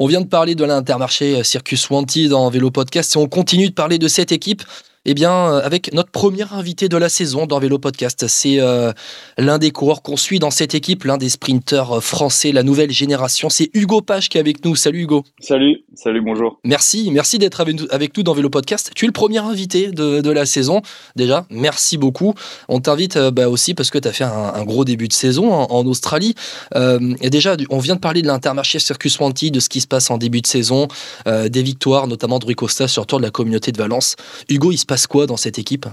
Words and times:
On 0.00 0.06
vient 0.06 0.20
de 0.20 0.26
parler 0.26 0.54
de 0.54 0.64
l'Intermarché 0.64 1.42
Circus 1.42 1.90
Wanty 1.90 2.28
dans 2.28 2.48
Vélo 2.50 2.70
Podcast 2.70 3.16
et 3.16 3.18
on 3.18 3.26
continue 3.26 3.68
de 3.68 3.74
parler 3.74 3.98
de 3.98 4.06
cette 4.06 4.30
équipe 4.30 4.62
eh 5.10 5.14
bien, 5.14 5.32
euh, 5.32 5.60
avec 5.64 5.94
notre 5.94 6.10
premier 6.10 6.44
invité 6.52 6.90
de 6.90 6.96
la 6.98 7.08
saison 7.08 7.46
dans 7.46 7.58
Vélo 7.58 7.78
Podcast. 7.78 8.26
C'est 8.28 8.60
euh, 8.60 8.92
l'un 9.38 9.56
des 9.56 9.70
coureurs 9.70 10.02
qu'on 10.02 10.18
suit 10.18 10.38
dans 10.38 10.50
cette 10.50 10.74
équipe, 10.74 11.04
l'un 11.04 11.16
des 11.16 11.30
sprinteurs 11.30 11.96
euh, 11.96 12.00
français, 12.00 12.52
la 12.52 12.62
nouvelle 12.62 12.90
génération. 12.90 13.48
C'est 13.48 13.70
Hugo 13.72 14.02
Page 14.02 14.28
qui 14.28 14.36
est 14.36 14.40
avec 14.40 14.62
nous. 14.66 14.76
Salut 14.76 15.04
Hugo. 15.04 15.24
Salut, 15.40 15.82
salut, 15.94 16.20
bonjour. 16.20 16.60
Merci, 16.62 17.08
merci 17.10 17.38
d'être 17.38 17.64
avec 17.90 18.18
nous 18.18 18.22
dans 18.22 18.34
Vélo 18.34 18.50
Podcast. 18.50 18.90
Tu 18.94 19.06
es 19.06 19.08
le 19.08 19.14
premier 19.14 19.38
invité 19.38 19.90
de, 19.90 20.30
la 20.30 20.44
saison. 20.44 20.82
Déjà, 21.16 21.46
merci 21.48 21.96
beaucoup. 21.96 22.34
On 22.68 22.80
t'invite 22.80 23.16
bah, 23.16 23.48
aussi 23.48 23.72
parce 23.72 23.90
que 23.90 23.96
tu 23.96 24.08
as 24.08 24.12
fait 24.12 24.24
un, 24.24 24.62
gros 24.66 24.84
début 24.84 25.08
de 25.08 25.14
saison 25.14 25.50
en, 25.50 25.86
Australie. 25.86 26.34
et 26.74 27.30
déjà, 27.30 27.56
on 27.70 27.78
vient 27.78 27.94
de 27.94 28.00
parler 28.00 28.20
de 28.20 28.26
l'Intermarché 28.26 28.78
Circus 28.78 29.18
Wanty, 29.18 29.50
de 29.50 29.60
ce 29.60 29.70
qui 29.70 29.80
se 29.80 29.86
passe 29.86 30.10
en 30.10 30.18
début 30.18 30.42
de 30.42 30.46
saison, 30.46 30.86
des 31.26 31.62
victoires, 31.62 32.08
notamment 32.08 32.38
de 32.38 32.44
Rui 32.44 32.54
Costa 32.54 32.88
sur 32.88 33.02
le 33.02 33.06
tour 33.06 33.20
de 33.20 33.24
la 33.24 33.30
communauté 33.30 33.72
de 33.72 33.78
Valence. 33.78 34.16
Hugo, 34.50 34.70
il 34.70 34.76
se 34.76 34.84
passe 34.84 34.97
quoi 35.06 35.26
dans 35.26 35.36
cette 35.36 35.58
équipe? 35.58 35.86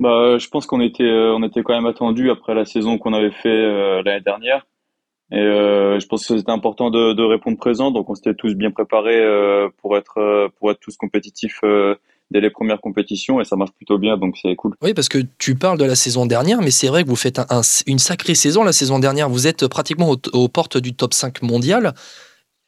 Bah, 0.00 0.38
je 0.38 0.48
pense 0.48 0.66
qu'on 0.66 0.80
était, 0.80 1.04
euh, 1.04 1.34
on 1.34 1.42
était 1.42 1.62
quand 1.62 1.74
même 1.74 1.86
attendu 1.86 2.30
après 2.30 2.54
la 2.54 2.64
saison 2.64 2.98
qu'on 2.98 3.12
avait 3.12 3.30
fait 3.30 3.48
euh, 3.48 4.02
l'année 4.02 4.22
dernière. 4.22 4.66
Et 5.32 5.38
euh, 5.38 5.98
je 6.00 6.06
pense 6.06 6.26
que 6.26 6.36
c'était 6.36 6.50
important 6.50 6.90
de, 6.90 7.22
répondre 7.22 7.56
présent. 7.56 7.90
Donc 7.90 8.10
on 8.10 8.14
s'était 8.14 8.34
tous 8.34 8.54
bien 8.54 8.70
préparés 8.70 9.22
pour 9.80 9.96
être, 9.96 10.50
pour 10.58 10.70
être 10.70 10.80
tous 10.80 10.96
compétitifs 10.96 11.60
dès 12.30 12.40
les 12.40 12.50
premières 12.50 12.80
compétitions 12.80 13.40
et 13.40 13.44
ça 13.44 13.56
marche 13.56 13.72
plutôt 13.72 13.98
bien, 13.98 14.16
donc 14.16 14.36
c'est 14.40 14.54
cool. 14.56 14.74
Oui, 14.82 14.94
parce 14.94 15.08
que 15.08 15.18
tu 15.38 15.54
parles 15.54 15.78
de 15.78 15.84
la 15.84 15.94
saison 15.94 16.26
dernière, 16.26 16.60
mais 16.60 16.70
c'est 16.70 16.88
vrai 16.88 17.04
que 17.04 17.08
vous 17.08 17.16
faites 17.16 17.40
une 17.86 17.98
sacrée 17.98 18.34
saison 18.34 18.64
la 18.64 18.72
saison 18.72 18.98
dernière. 18.98 19.28
Vous 19.28 19.46
êtes 19.46 19.66
pratiquement 19.66 20.14
aux 20.32 20.48
portes 20.48 20.76
du 20.76 20.94
top 20.94 21.14
5 21.14 21.42
mondial 21.42 21.94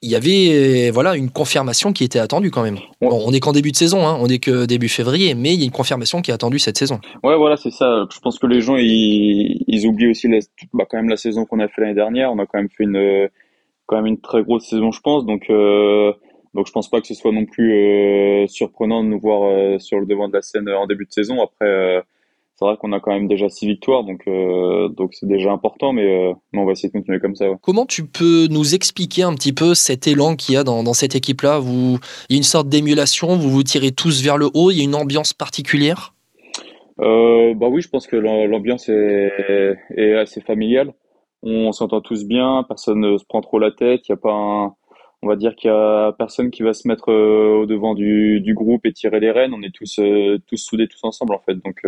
il 0.06 0.12
y 0.12 0.14
avait 0.14 0.90
voilà 0.90 1.16
une 1.16 1.30
confirmation 1.30 1.92
qui 1.92 2.04
était 2.04 2.20
attendue 2.20 2.50
quand 2.50 2.62
même. 2.62 2.78
on 3.00 3.32
est 3.32 3.40
qu'en 3.40 3.52
début 3.52 3.72
de 3.72 3.76
saison, 3.76 4.06
hein, 4.06 4.16
on 4.20 4.28
est 4.28 4.38
que 4.38 4.64
début 4.64 4.88
février, 4.88 5.34
mais 5.34 5.52
il 5.52 5.58
y 5.58 5.62
a 5.62 5.64
une 5.66 5.72
confirmation 5.72 6.22
qui 6.22 6.30
est 6.30 6.34
attendue 6.34 6.60
cette 6.60 6.78
saison. 6.78 7.00
Ouais, 7.24 7.36
voilà, 7.36 7.56
c'est 7.56 7.72
ça. 7.72 8.06
Je 8.12 8.20
pense 8.20 8.38
que 8.38 8.46
les 8.46 8.60
gens 8.60 8.76
ils, 8.78 9.86
oublient 9.86 10.10
aussi 10.10 10.28
bah, 10.72 10.84
quand 10.88 10.96
même 10.96 11.08
la 11.08 11.16
saison 11.16 11.44
qu'on 11.44 11.58
a 11.58 11.68
fait 11.68 11.80
l'année 11.80 11.94
dernière. 11.94 12.32
On 12.32 12.38
a 12.38 12.46
quand 12.46 12.58
même 12.58 12.70
fait 12.70 12.84
une 12.84 13.28
quand 13.86 13.96
même 13.96 14.06
une 14.06 14.20
très 14.20 14.42
grosse 14.42 14.68
saison, 14.68 14.92
je 14.92 15.00
pense. 15.00 15.26
Donc 15.26 15.50
euh, 15.50 16.12
donc 16.54 16.68
je 16.68 16.72
pense 16.72 16.88
pas 16.88 17.00
que 17.00 17.08
ce 17.08 17.14
soit 17.14 17.32
non 17.32 17.44
plus 17.44 17.72
euh, 17.72 18.46
surprenant 18.46 19.02
de 19.02 19.08
nous 19.08 19.20
voir 19.20 19.42
euh, 19.42 19.78
sur 19.80 19.98
le 19.98 20.06
devant 20.06 20.28
de 20.28 20.34
la 20.34 20.42
scène 20.42 20.68
en 20.68 20.86
début 20.86 21.06
de 21.06 21.12
saison. 21.12 21.42
Après 21.42 22.02
c'est 22.58 22.64
vrai 22.64 22.76
qu'on 22.78 22.92
a 22.92 23.00
quand 23.00 23.12
même 23.12 23.28
déjà 23.28 23.50
six 23.50 23.66
victoires, 23.66 24.02
donc 24.02 24.22
euh, 24.26 24.88
donc 24.88 25.12
c'est 25.12 25.26
déjà 25.26 25.52
important, 25.52 25.92
mais, 25.92 26.06
euh, 26.06 26.32
mais, 26.52 26.60
on 26.60 26.64
va 26.64 26.72
essayer 26.72 26.88
de 26.88 26.94
continuer 26.94 27.20
comme 27.20 27.36
ça. 27.36 27.44
Comment 27.60 27.84
tu 27.84 28.06
peux 28.06 28.46
nous 28.48 28.74
expliquer 28.74 29.24
un 29.24 29.34
petit 29.34 29.52
peu 29.52 29.74
cet 29.74 30.06
élan 30.06 30.36
qu'il 30.36 30.54
y 30.54 30.56
a 30.56 30.64
dans, 30.64 30.82
dans 30.82 30.94
cette 30.94 31.14
équipe-là? 31.14 31.58
Vous, 31.58 31.98
il 32.30 32.32
y 32.32 32.36
a 32.36 32.38
une 32.38 32.42
sorte 32.42 32.70
d'émulation, 32.70 33.36
vous 33.36 33.50
vous 33.50 33.62
tirez 33.62 33.92
tous 33.92 34.22
vers 34.22 34.38
le 34.38 34.48
haut, 34.54 34.70
il 34.70 34.78
y 34.78 34.80
a 34.80 34.84
une 34.84 34.94
ambiance 34.94 35.34
particulière? 35.34 36.14
Euh, 37.00 37.52
Bah 37.54 37.68
oui, 37.68 37.82
je 37.82 37.90
pense 37.90 38.06
que 38.06 38.16
l'ambiance 38.16 38.88
est, 38.88 39.76
est, 39.94 40.14
assez 40.14 40.40
familiale. 40.40 40.94
On 41.42 41.72
s'entend 41.72 42.00
tous 42.00 42.24
bien, 42.24 42.64
personne 42.66 43.00
ne 43.00 43.18
se 43.18 43.24
prend 43.26 43.42
trop 43.42 43.58
la 43.58 43.70
tête. 43.70 44.08
Il 44.08 44.12
y 44.12 44.14
a 44.14 44.16
pas 44.16 44.32
un, 44.32 44.74
on 45.20 45.28
va 45.28 45.36
dire 45.36 45.56
qu'il 45.56 45.70
y 45.70 45.74
a 45.74 46.12
personne 46.12 46.50
qui 46.50 46.62
va 46.62 46.72
se 46.72 46.88
mettre 46.88 47.12
au 47.12 47.66
devant 47.66 47.94
du, 47.94 48.40
du, 48.40 48.54
groupe 48.54 48.86
et 48.86 48.94
tirer 48.94 49.20
les 49.20 49.30
rênes. 49.30 49.52
On 49.52 49.60
est 49.60 49.74
tous 49.74 50.00
tous 50.46 50.56
soudés 50.56 50.88
tous 50.88 51.04
ensemble 51.04 51.34
en 51.34 51.40
fait, 51.40 51.56
donc 51.56 51.82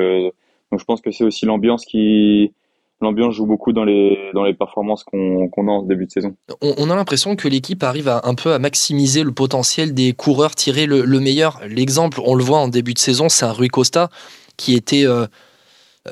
donc 0.70 0.80
je 0.80 0.84
pense 0.84 1.00
que 1.00 1.10
c'est 1.10 1.24
aussi 1.24 1.46
l'ambiance 1.46 1.84
qui 1.84 2.52
l'ambiance 3.00 3.34
joue 3.34 3.46
beaucoup 3.46 3.72
dans 3.72 3.84
les 3.84 4.30
dans 4.34 4.44
les 4.44 4.54
performances 4.54 5.04
qu'on 5.04 5.48
qu'on 5.48 5.68
a 5.68 5.70
en 5.70 5.82
début 5.82 6.06
de 6.06 6.10
saison. 6.10 6.34
On, 6.60 6.90
a 6.90 6.96
l'impression 6.96 7.36
que 7.36 7.48
l'équipe 7.48 7.82
arrive 7.82 8.08
un 8.08 8.34
peu 8.34 8.52
à 8.52 8.58
maximiser 8.58 9.22
le 9.22 9.32
potentiel 9.32 9.94
des 9.94 10.12
coureurs, 10.12 10.54
tirer 10.54 10.86
le, 10.86 11.20
meilleur. 11.20 11.60
L'exemple, 11.68 12.20
on 12.24 12.34
le 12.34 12.42
voit 12.42 12.58
en 12.58 12.68
début 12.68 12.94
de 12.94 12.98
saison, 12.98 13.28
c'est 13.28 13.44
un 13.44 13.52
Rui 13.52 13.68
Costa 13.68 14.08
qui 14.56 14.74
était 14.74 15.06
euh, 15.06 15.26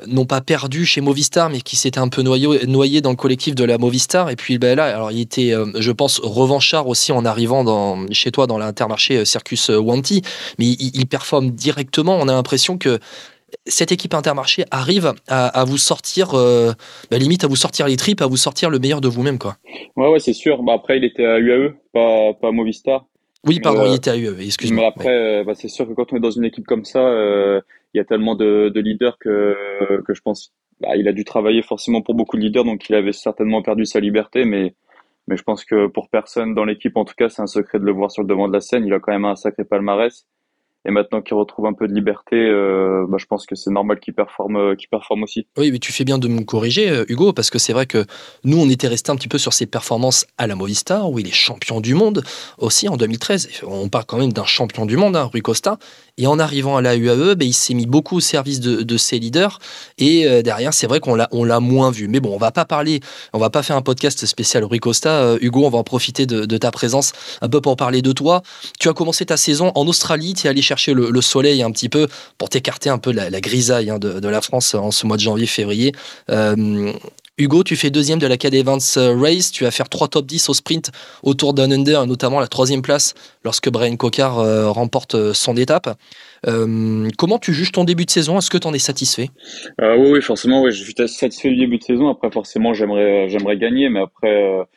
non 0.07 0.25
pas 0.25 0.39
perdu 0.39 0.85
chez 0.85 1.01
Movistar, 1.01 1.49
mais 1.49 1.59
qui 1.59 1.75
s'était 1.75 1.99
un 1.99 2.07
peu 2.07 2.21
noyé, 2.21 2.65
noyé 2.65 3.01
dans 3.01 3.09
le 3.09 3.17
collectif 3.17 3.55
de 3.55 3.65
la 3.65 3.77
Movistar. 3.77 4.29
Et 4.29 4.37
puis 4.37 4.57
ben 4.57 4.77
là, 4.77 4.85
alors 4.85 5.11
il 5.11 5.19
était, 5.19 5.53
euh, 5.53 5.65
je 5.75 5.91
pense, 5.91 6.21
revanchard 6.23 6.87
aussi 6.87 7.11
en 7.11 7.25
arrivant 7.25 7.97
chez 8.11 8.31
toi 8.31 8.47
dans 8.47 8.57
l'intermarché 8.57 9.17
euh, 9.17 9.25
Circus 9.25 9.69
Wanty, 9.69 10.21
mais 10.59 10.67
il 10.67 11.05
performe 11.07 11.51
directement. 11.51 12.15
On 12.15 12.29
a 12.29 12.33
l'impression 12.33 12.77
que 12.77 12.99
cette 13.65 13.91
équipe 13.91 14.13
Intermarché 14.13 14.65
arrive 14.71 15.13
à, 15.27 15.63
vous 15.65 15.77
sortir, 15.77 16.33
euh, 16.33 16.73
bah, 17.09 17.17
limite 17.17 17.43
à 17.43 17.47
vous 17.47 17.55
sortir 17.55 17.87
les 17.87 17.97
tripes, 17.97 18.21
à 18.21 18.27
vous 18.27 18.37
sortir 18.37 18.69
le 18.69 18.79
meilleur 18.79 19.01
de 19.01 19.07
vous-même, 19.07 19.39
quoi. 19.39 19.55
Ouais, 19.95 20.09
ouais, 20.09 20.19
c'est 20.19 20.33
sûr. 20.33 20.63
Bah, 20.63 20.73
après, 20.73 20.97
il 20.97 21.03
était 21.03 21.25
à 21.25 21.39
UAE, 21.39 21.73
pas, 21.93 22.33
pas 22.33 22.49
à 22.49 22.51
Movistar. 22.51 23.05
Oui, 23.45 23.59
pardon, 23.59 23.85
il 23.85 23.91
euh, 23.91 23.95
était 23.95 24.09
à 24.09 24.17
UAE, 24.17 24.41
excuse-moi. 24.41 24.81
Mais 24.81 24.87
après, 24.87 25.15
euh, 25.15 25.43
bah, 25.43 25.53
c'est 25.55 25.69
sûr 25.69 25.87
que 25.87 25.93
quand 25.93 26.11
on 26.11 26.17
est 26.17 26.21
dans 26.21 26.31
une 26.31 26.45
équipe 26.45 26.65
comme 26.65 26.85
ça, 26.85 26.99
il 27.93 27.97
y 27.97 27.99
a 27.99 28.05
tellement 28.05 28.35
de, 28.35 28.71
leaders 28.75 29.17
que, 29.19 29.55
que 30.05 30.13
je 30.13 30.21
pense, 30.21 30.53
bah, 30.81 30.95
il 30.97 31.07
a 31.07 31.13
dû 31.13 31.23
travailler 31.23 31.61
forcément 31.61 32.01
pour 32.01 32.15
beaucoup 32.15 32.37
de 32.37 32.41
leaders, 32.41 32.65
donc 32.65 32.89
il 32.89 32.95
avait 32.95 33.13
certainement 33.13 33.61
perdu 33.61 33.85
sa 33.85 33.99
liberté, 33.99 34.43
mais 34.45 34.73
mais 35.27 35.35
je 35.35 35.43
pense 35.43 35.65
que 35.65 35.87
pour 35.87 36.09
personne 36.09 36.55
dans 36.55 36.63
l'équipe, 36.63 36.95
en 36.95 37.03
tout 37.03 37.13
cas, 37.17 37.27
c'est 37.27 37.41
un 37.41 37.47
secret 37.47 37.79
de 37.79 37.83
le 37.83 37.91
voir 37.91 38.11
sur 38.11 38.23
le 38.23 38.27
devant 38.29 38.47
de 38.47 38.53
la 38.53 38.61
scène. 38.61 38.85
Il 38.85 38.93
a 38.93 38.99
quand 38.99 39.11
même 39.11 39.25
un 39.25 39.35
sacré 39.35 39.65
palmarès. 39.65 40.25
Et 40.87 40.91
maintenant 40.91 41.21
qu'il 41.21 41.35
retrouve 41.35 41.65
un 41.65 41.73
peu 41.73 41.85
de 41.85 41.93
liberté, 41.93 42.37
euh, 42.37 43.05
bah, 43.09 43.17
je 43.19 43.25
pense 43.25 43.45
que 43.45 43.55
c'est 43.55 43.69
normal 43.69 43.99
qu'il 43.99 44.13
performe, 44.13 44.55
euh, 44.55 44.75
qu'il 44.75 44.87
performe 44.87 45.23
aussi. 45.23 45.45
Oui, 45.57 45.69
mais 45.69 45.79
tu 45.79 45.91
fais 45.91 46.05
bien 46.05 46.17
de 46.17 46.29
me 46.29 46.43
corriger, 46.43 46.89
euh, 46.89 47.03
Hugo, 47.09 47.33
parce 47.33 47.49
que 47.49 47.59
c'est 47.59 47.73
vrai 47.73 47.85
que 47.85 48.05
nous, 48.45 48.57
on 48.57 48.69
était 48.69 48.87
resté 48.87 49.11
un 49.11 49.17
petit 49.17 49.27
peu 49.27 49.37
sur 49.37 49.51
ses 49.51 49.65
performances 49.65 50.25
à 50.37 50.47
la 50.47 50.55
Movistar, 50.55 51.11
où 51.11 51.19
il 51.19 51.27
est 51.27 51.33
champion 51.33 51.81
du 51.81 51.93
monde 51.93 52.23
aussi 52.57 52.87
en 52.87 52.95
2013. 52.95 53.49
On 53.67 53.89
parle 53.89 54.05
quand 54.05 54.17
même 54.17 54.31
d'un 54.31 54.45
champion 54.45 54.85
du 54.85 54.95
monde, 54.95 55.17
hein, 55.17 55.29
Rui 55.33 55.41
Costa. 55.41 55.77
Et 56.17 56.25
en 56.25 56.39
arrivant 56.39 56.77
à 56.77 56.81
la 56.81 56.95
UAE, 56.95 57.35
bah, 57.35 57.43
il 57.43 57.53
s'est 57.53 57.73
mis 57.73 57.85
beaucoup 57.85 58.15
au 58.15 58.21
service 58.21 58.61
de, 58.61 58.97
ses 58.97 59.19
leaders. 59.19 59.59
Et 59.99 60.41
derrière, 60.41 60.73
c'est 60.73 60.87
vrai 60.87 60.99
qu'on 60.99 61.13
l'a, 61.13 61.27
on 61.31 61.43
l'a 61.43 61.59
moins 61.59 61.91
vu. 61.91 62.07
Mais 62.07 62.19
bon, 62.19 62.33
on 62.33 62.37
va 62.37 62.49
pas 62.49 62.65
parler, 62.65 63.01
on 63.33 63.37
va 63.37 63.51
pas 63.51 63.61
faire 63.61 63.75
un 63.75 63.83
podcast 63.83 64.25
spécial 64.25 64.63
Rui 64.63 64.79
Costa. 64.79 65.35
Hugo, 65.39 65.65
on 65.65 65.69
va 65.69 65.77
en 65.77 65.83
profiter 65.83 66.25
de, 66.25 66.45
de, 66.45 66.57
ta 66.57 66.71
présence 66.71 67.11
un 67.41 67.49
peu 67.49 67.61
pour 67.61 67.75
parler 67.75 68.01
de 68.01 68.11
toi. 68.13 68.41
Tu 68.79 68.89
as 68.89 68.93
commencé 68.93 69.27
ta 69.27 69.37
saison 69.37 69.71
en 69.75 69.85
Australie, 69.85 70.33
tu 70.33 70.47
es 70.47 70.49
allé 70.49 70.63
chercher 70.63 70.76
le, 70.87 71.21
soleil 71.21 71.63
un 71.63 71.71
petit 71.71 71.89
peu 71.89 72.07
pour 72.37 72.49
t'écarter 72.49 72.89
un 72.89 72.97
peu 72.97 73.11
de 73.11 73.17
la, 73.17 73.41
grisaille 73.41 73.89
hein, 73.89 73.99
de, 73.99 74.27
la 74.27 74.41
France 74.41 74.73
en 74.73 74.91
ce 74.91 75.05
mois 75.05 75.17
de 75.17 75.21
janvier-février. 75.21 75.93
Euh, 76.29 76.91
Hugo, 77.39 77.63
tu 77.63 77.75
fais 77.75 77.91
deuxième 77.91 78.17
de 78.17 78.25
la 78.25 78.37
KD 78.37 78.55
Evans 78.55 78.79
Race. 78.95 79.51
Tu 79.51 79.63
vas 79.63 79.71
faire 79.71 79.89
trois 79.89 80.07
top 80.07 80.25
10 80.25 80.49
au 80.49 80.53
sprint 80.53 80.91
autour 81.21 81.53
d'un 81.53 81.69
under, 81.71 82.07
notamment 82.07 82.39
la 82.39 82.47
troisième 82.47 82.81
place 82.81 83.13
lorsque 83.43 83.69
Brian 83.69 83.95
Cocard 83.95 84.39
euh, 84.39 84.71
remporte 84.71 85.13
euh, 85.13 85.33
son 85.33 85.55
étape. 85.55 85.97
comment 86.43 87.39
tu 87.39 87.53
juges 87.53 87.71
ton 87.71 87.83
début 87.83 88.05
de 88.05 88.11
saison? 88.11 88.37
Est-ce 88.37 88.49
que 88.49 88.57
tu 88.57 88.67
en 88.67 88.73
es 88.73 88.79
satisfait? 88.79 89.29
Oui, 89.79 90.11
oui, 90.11 90.21
forcément, 90.21 90.63
oui, 90.63 90.71
je 90.71 90.83
suis 90.83 90.93
satisfait 91.07 91.49
du 91.49 91.57
début 91.57 91.77
de 91.77 91.83
saison. 91.83 92.09
Après, 92.09 92.31
forcément, 92.31 92.73
j'aimerais, 92.73 93.29
j'aimerais 93.29 93.57
gagner, 93.57 93.89
mais 93.89 94.01
après, 94.01 94.67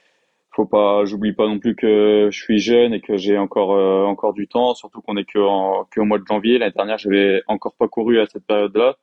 faut 0.60 0.66
pas, 0.66 1.04
j'oublie 1.04 1.32
pas 1.32 1.46
non 1.46 1.58
plus 1.58 1.74
que 1.74 2.28
je 2.30 2.38
suis 2.38 2.58
jeune 2.58 2.92
et 2.92 3.00
que 3.00 3.16
j'ai 3.16 3.38
encore 3.38 3.72
euh, 3.74 4.04
encore 4.04 4.34
du 4.34 4.46
temps, 4.46 4.74
surtout 4.74 5.00
qu'on 5.00 5.16
est 5.16 5.24
que, 5.24 5.38
en, 5.38 5.86
que 5.90 6.00
au 6.00 6.04
mois 6.04 6.18
de 6.18 6.24
janvier. 6.28 6.58
L'année 6.58 6.72
dernière, 6.76 6.98
j'avais 6.98 7.42
encore 7.46 7.74
pas 7.74 7.88
couru 7.88 8.20
à 8.20 8.26
cette 8.26 8.46
période-là, 8.46 8.96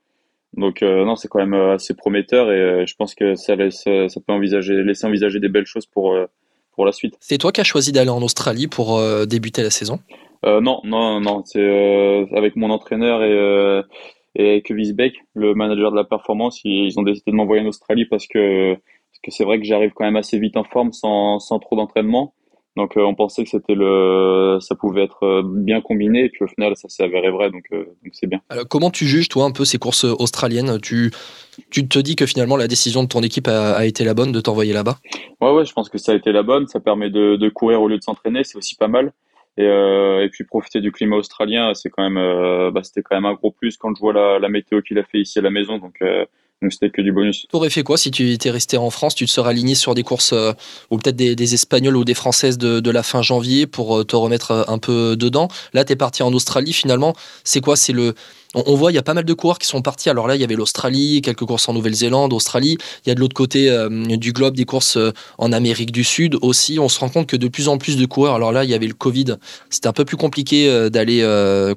donc 0.56 0.84
euh, 0.84 1.04
non, 1.06 1.16
c'est 1.16 1.28
quand 1.28 1.40
même 1.40 1.56
euh, 1.56 1.76
assez 1.76 1.96
prometteur 1.96 2.52
et 2.52 2.86
je 2.86 2.96
pense 2.96 3.16
que 3.16 3.36
ça 3.36 3.56
laisse, 3.56 3.84
ça 3.84 4.20
peut 4.26 4.34
envisager, 4.34 4.84
laisser 4.84 5.08
envisager 5.08 5.40
des 5.40 5.50
belles 5.50 5.66
choses 5.66 5.88
pour 5.88 6.16
pour 6.74 6.86
la 6.86 6.92
suite. 6.92 7.16
C'est 7.20 7.40
toi 7.40 7.52
qui 7.52 7.62
as 7.62 7.64
choisi 7.64 7.92
d'aller 7.92 8.12
en 8.12 8.22
Australie 8.22 8.68
pour 8.68 9.02
débuter 9.26 9.64
la 9.64 9.72
saison? 9.72 10.00
Non, 10.44 10.80
non, 10.84 11.20
non, 11.20 11.42
c'est 11.44 12.28
avec 12.36 12.56
mon 12.56 12.70
entraîneur 12.70 13.24
et 13.24 13.84
et 14.40 14.52
avec 14.52 14.70
Wiesbeck, 14.70 15.16
le 15.34 15.56
manager 15.56 15.90
de 15.90 15.96
la 15.96 16.04
performance, 16.04 16.62
ils 16.64 16.94
ont 17.00 17.02
décidé 17.02 17.32
de 17.32 17.36
m'envoyer 17.36 17.64
en 17.64 17.66
Australie 17.66 18.06
parce 18.06 18.28
que 18.28 18.78
parce 19.12 19.20
que 19.24 19.32
c'est 19.32 19.44
vrai 19.44 19.60
que 19.60 19.66
j'arrive 19.66 19.92
quand 19.96 20.06
même 20.06 20.16
assez 20.16 20.40
vite 20.40 20.58
en 20.58 20.64
forme 20.64 20.94
sans, 20.94 21.40
sans 21.40 21.60
trop 21.60 21.76
d'entraînement. 21.76 22.34
Donc 22.78 22.96
euh, 22.96 23.02
on 23.02 23.16
pensait 23.16 23.44
que 23.44 23.50
c'était 23.50 23.74
le, 23.74 24.60
ça 24.62 24.76
pouvait 24.76 25.04
être 25.04 25.24
euh, 25.24 25.42
bien 25.44 25.82
combiné 25.82 26.26
et 26.26 26.30
puis 26.30 26.44
au 26.44 26.48
final 26.48 26.74
ça 26.76 26.88
s'est 26.88 27.04
avéré 27.04 27.32
vrai 27.32 27.50
donc 27.50 27.64
euh, 27.72 27.86
donc 28.04 28.14
c'est 28.14 28.28
bien. 28.28 28.40
Alors, 28.50 28.68
comment 28.70 28.92
tu 28.92 29.08
juges 29.08 29.30
toi 29.30 29.46
un 29.46 29.52
peu 29.52 29.66
ces 29.66 29.80
courses 29.80 30.04
australiennes? 30.04 30.80
Tu 30.80 31.10
tu 31.72 31.88
te 31.88 31.98
dis 31.98 32.16
que 32.16 32.28
finalement 32.28 32.56
la 32.56 32.68
décision 32.68 33.02
de 33.02 33.08
ton 33.08 33.22
équipe 33.22 33.48
a, 33.48 33.84
été 33.88 34.04
la 34.04 34.14
bonne 34.14 34.32
de 34.32 34.40
t'envoyer 34.40 34.74
là-bas? 34.74 34.98
Ouais 35.42 35.52
ouais 35.52 35.66
je 35.66 35.74
pense 35.74 35.90
que 35.90 35.98
ça 35.98 36.12
a 36.12 36.16
été 36.16 36.32
la 36.32 36.44
bonne. 36.44 36.68
Ça 36.68 36.80
permet 36.80 37.10
de, 37.10 37.36
de 37.36 37.50
courir 37.50 37.82
au 37.82 37.88
lieu 37.88 37.98
de 37.98 38.04
s'entraîner 38.04 38.44
c'est 38.44 38.60
aussi 38.60 38.76
pas 38.76 38.88
mal. 38.88 39.12
Et, 39.60 39.64
et 39.64 40.30
puis 40.32 40.44
profiter 40.44 40.82
du 40.82 40.92
climat 40.92 41.16
australien 41.16 41.74
c'est 41.74 41.90
quand 41.90 42.08
même 42.08 42.72
bah, 42.72 42.84
c'était 42.84 43.02
quand 43.02 43.16
même 43.16 43.26
un 43.26 43.34
gros 43.34 43.50
plus 43.50 43.76
quand 43.76 43.96
je 43.96 44.00
vois 44.00 44.14
la, 44.14 44.38
la 44.38 44.50
météo 44.50 44.84
qu'il 44.84 45.00
a 45.00 45.04
fait 45.04 45.18
ici 45.18 45.40
à 45.40 45.42
la 45.42 45.50
maison 45.50 45.80
donc 45.80 45.96
donc 46.62 46.74
c'était 46.74 46.90
que 46.90 47.02
du 47.02 47.12
bonus. 47.12 47.46
Tu 47.52 47.70
fait 47.70 47.84
quoi 47.84 47.98
si 47.98 48.10
tu 48.10 48.32
étais 48.32 48.50
resté 48.50 48.78
en 48.78 48.90
France? 48.90 49.14
Tu 49.14 49.26
te 49.26 49.32
serais 49.32 49.50
aligné 49.50 49.76
sur 49.76 49.94
des 49.94 50.04
courses 50.04 50.34
euh, 50.34 50.54
ou 50.90 50.98
peut-être 50.98 51.16
des, 51.16 51.54
Espagnols 51.54 51.96
ou 51.96 52.04
des 52.04 52.16
Françaises 52.16 52.58
de, 52.58 52.90
la 52.90 53.04
fin 53.04 53.22
janvier 53.22 53.68
pour 53.68 54.00
euh, 54.00 54.04
te 54.04 54.16
remettre 54.16 54.52
euh, 54.52 54.64
un 54.68 54.80
peu 54.80 55.16
dedans? 55.16 55.50
Là, 55.74 55.86
tu 55.86 55.94
es 55.94 55.96
parti 55.96 56.24
en 56.24 56.34
Australie 56.34 56.74
finalement. 56.74 57.14
C'est 57.44 57.62
quoi? 57.62 57.76
C'est 57.76 57.94
le 57.94 58.16
on, 58.56 58.76
voit, 58.76 58.92
il 58.92 58.96
y 58.96 58.98
a 58.98 59.04
pas 59.04 59.14
mal 59.14 59.26
de 59.26 59.34
coureurs 59.34 59.60
qui 59.60 59.68
sont 59.68 59.82
partis. 59.82 60.10
Alors 60.10 60.28
là, 60.28 60.36
il 60.36 60.42
y 60.42 60.44
avait 60.44 60.56
l'Australie, 60.56 61.22
quelques 61.22 61.46
courses 61.46 61.68
en 61.68 61.74
Nouvelle-Zélande, 61.74 62.34
Australie. 62.34 62.78
Il 63.06 63.10
y 63.10 63.12
a 63.12 63.16
de 63.16 63.20
l'autre 63.20 63.36
côté 63.36 63.70
euh, 63.70 63.90
du 64.18 64.32
globe 64.32 64.56
des 64.56 64.66
courses 64.66 64.98
euh, 64.98 65.12
en 65.38 65.52
Amérique 65.52 65.92
du 65.92 66.04
Sud 66.04 66.38
aussi. 66.42 66.80
On 66.80 66.90
se 66.90 67.00
rend 67.00 67.10
compte 67.10 67.28
que 67.28 67.36
de 67.36 67.48
plus 67.48 67.68
en 67.68 67.78
plus 67.78 67.98
de 67.98 68.06
coureurs, 68.06 68.36
alors 68.36 68.52
là, 68.52 68.64
il 68.64 68.70
y 68.70 68.74
avait 68.74 68.88
le 68.88 68.94
Covid, 68.94 69.36
c'était 69.70 69.88
un 69.88 69.94
peu 69.94 70.06
plus 70.06 70.18
compliqué 70.18 70.70
euh, 70.70 70.90
d'aller 70.90 71.18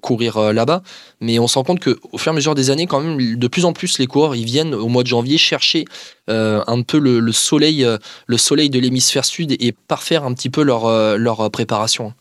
courir 0.01 0.53
là-bas, 0.53 0.83
mais 1.21 1.39
on 1.39 1.47
se 1.47 1.59
rend 1.59 1.65
compte 1.65 1.81
qu'au 1.81 2.19
fur 2.19 2.31
et 2.31 2.35
à 2.35 2.37
mesure 2.37 2.55
des 2.55 2.71
années, 2.71 2.87
quand 2.87 3.01
même, 3.01 3.37
de 3.37 3.49
plus 3.49 3.65
en 3.65 3.73
plus, 3.73 3.99
les 3.99 4.07
coureurs, 4.07 4.35
ils 4.35 4.45
viennent 4.45 4.75
au 4.75 4.89
mois 4.89 5.03
de 5.03 5.09
janvier 5.09 5.39
chercher 5.39 5.85
un 6.29 6.83
peu 6.83 6.99
le, 6.99 7.33
soleil, 7.33 7.87
le 8.27 8.39
soleil 8.39 8.71
de 8.71 8.79
l'hémisphère 8.79 9.25
sud 9.25 9.53
et 9.53 9.73
parfaire 9.73 10.25
un 10.25 10.33
petit 10.33 10.51
peu 10.51 10.63
leur, 10.63 10.89
leur 11.19 11.51
préparation. 11.51 12.13